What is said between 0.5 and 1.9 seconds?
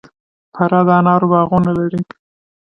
فراه د انارو باغونه